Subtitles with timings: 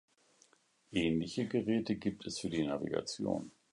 [0.91, 3.51] Ähnliche Geräte gibt es für die Navigation.